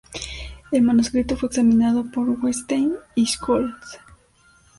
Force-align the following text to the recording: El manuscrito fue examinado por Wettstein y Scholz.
El 0.71 0.81
manuscrito 0.81 1.37
fue 1.37 1.49
examinado 1.49 2.09
por 2.09 2.27
Wettstein 2.27 2.95
y 3.13 3.25
Scholz. 3.27 3.99